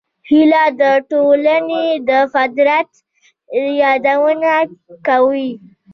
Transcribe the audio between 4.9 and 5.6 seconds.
کوي